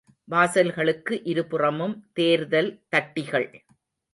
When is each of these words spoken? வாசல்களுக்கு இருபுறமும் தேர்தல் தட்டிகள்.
வாசல்களுக்கு 0.27 1.21
இருபுறமும் 1.23 1.95
தேர்தல் 2.13 2.71
தட்டிகள். 2.95 3.47